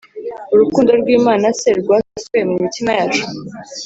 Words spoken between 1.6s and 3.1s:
rwasutswe mu mitima